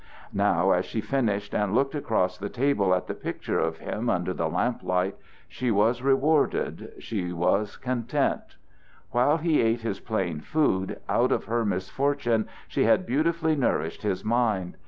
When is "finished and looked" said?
0.99-1.93